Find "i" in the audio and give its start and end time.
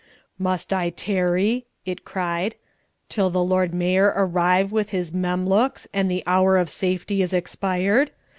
0.73-0.89